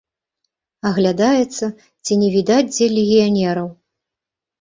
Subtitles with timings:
[0.89, 1.65] Аглядаецца,
[2.03, 3.67] ці не відаць дзе легіянераў.